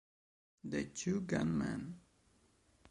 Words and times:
The 0.63 0.85
Two-Gun 0.97 1.49
Man 1.59 1.99